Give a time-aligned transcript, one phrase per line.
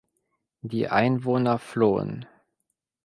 [0.63, 2.25] Die Einwohner flohen.